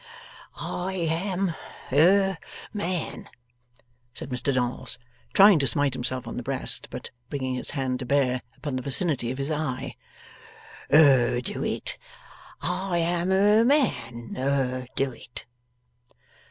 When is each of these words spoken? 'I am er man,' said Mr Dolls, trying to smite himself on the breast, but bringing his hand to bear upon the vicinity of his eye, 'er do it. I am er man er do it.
'I 0.59 0.93
am 0.93 1.55
er 1.93 2.35
man,' 2.73 3.29
said 4.15 4.31
Mr 4.31 4.51
Dolls, 4.51 4.97
trying 5.31 5.59
to 5.59 5.67
smite 5.67 5.93
himself 5.93 6.25
on 6.27 6.37
the 6.37 6.41
breast, 6.41 6.87
but 6.89 7.11
bringing 7.29 7.53
his 7.53 7.69
hand 7.77 7.99
to 7.99 8.05
bear 8.07 8.41
upon 8.57 8.77
the 8.77 8.81
vicinity 8.81 9.29
of 9.29 9.37
his 9.37 9.51
eye, 9.51 9.95
'er 10.91 11.39
do 11.39 11.63
it. 11.63 11.99
I 12.63 12.97
am 12.97 13.31
er 13.31 13.63
man 13.63 14.33
er 14.35 14.87
do 14.95 15.11
it. 15.11 15.45